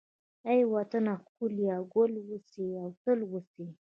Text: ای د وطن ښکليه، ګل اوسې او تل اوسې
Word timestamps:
ای 0.49 0.59
د 0.67 0.69
وطن 0.73 1.05
ښکليه، 1.23 1.75
ګل 1.93 2.13
اوسې 2.29 2.65
او 2.81 2.89
تل 3.01 3.19
اوسې 3.29 3.65